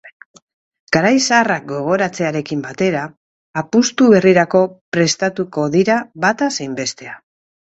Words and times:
Garai 0.95 1.17
zaharrak 1.25 1.67
gogoratzearekin 1.71 2.63
batera, 2.69 3.03
apustu 3.63 4.09
berrirako 4.15 4.63
prestatuko 4.97 5.69
dira 5.77 5.99
bata 6.27 6.53
zein 6.57 6.75
bestea. 6.83 7.19